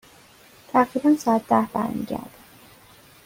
[0.67, 2.29] تقریبا ساعت ده برمی گردم.